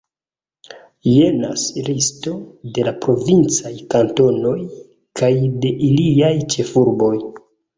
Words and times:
Jenas 1.09 1.65
listo 1.89 2.33
de 2.77 2.85
la 2.89 2.93
provincaj 3.05 3.75
kantonoj 3.95 4.57
kaj 5.23 5.31
de 5.67 5.75
iliaj 5.91 6.33
ĉefurboj. 6.57 7.15